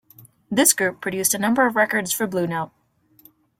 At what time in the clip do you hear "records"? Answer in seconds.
1.75-2.11